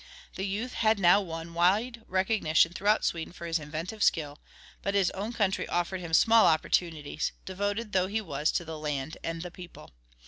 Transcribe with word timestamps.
The 0.33 0.47
youth 0.47 0.73
had 0.73 0.97
now 0.97 1.21
won 1.21 1.53
wide 1.53 2.01
recognition 2.07 2.73
throughout 2.73 3.05
Sweden 3.05 3.31
for 3.33 3.45
his 3.45 3.59
inventive 3.59 4.01
skill. 4.01 4.39
But 4.81 4.95
his 4.95 5.11
own 5.11 5.31
country 5.31 5.67
offered 5.67 6.01
him 6.01 6.15
small 6.15 6.47
opportunities, 6.47 7.33
devoted 7.45 7.91
though 7.91 8.07
he 8.07 8.19
was 8.19 8.51
to 8.53 8.65
the 8.65 8.79
land 8.79 9.19
and 9.23 9.43
the 9.43 9.51
people. 9.51 9.91